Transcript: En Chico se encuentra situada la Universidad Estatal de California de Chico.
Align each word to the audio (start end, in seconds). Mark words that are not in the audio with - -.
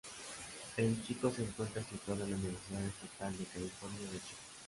En 0.77 1.03
Chico 1.03 1.29
se 1.31 1.43
encuentra 1.43 1.83
situada 1.83 2.25
la 2.25 2.33
Universidad 2.35 2.81
Estatal 2.83 3.37
de 3.37 3.43
California 3.45 4.07
de 4.11 4.17
Chico. 4.19 4.41